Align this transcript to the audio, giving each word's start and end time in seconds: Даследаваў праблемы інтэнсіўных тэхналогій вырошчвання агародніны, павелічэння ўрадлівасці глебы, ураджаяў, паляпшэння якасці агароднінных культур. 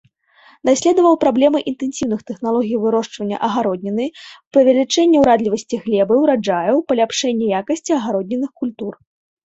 Даследаваў 0.69 1.13
праблемы 1.23 1.59
інтэнсіўных 1.71 2.23
тэхналогій 2.29 2.79
вырошчвання 2.87 3.37
агародніны, 3.49 4.09
павелічэння 4.57 5.17
ўрадлівасці 5.27 5.75
глебы, 5.87 6.13
ураджаяў, 6.27 6.85
паляпшэння 6.91 7.45
якасці 7.63 7.91
агароднінных 8.03 8.51
культур. 8.63 8.93